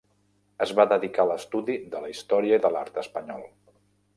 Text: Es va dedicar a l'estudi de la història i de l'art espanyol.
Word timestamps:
Es 0.65 0.71
va 0.79 0.85
dedicar 0.93 1.25
a 1.25 1.29
l'estudi 1.31 1.75
de 1.91 2.01
la 2.07 2.09
història 2.15 2.59
i 2.61 2.65
de 2.65 2.73
l'art 2.77 2.99
espanyol. 3.03 3.45